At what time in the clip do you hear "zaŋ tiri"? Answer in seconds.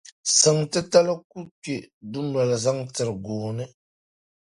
2.63-3.13